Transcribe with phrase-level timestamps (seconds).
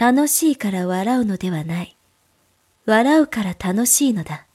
[0.00, 1.94] 楽しいから笑うのではない。
[2.86, 4.46] 笑うから楽しいのだ。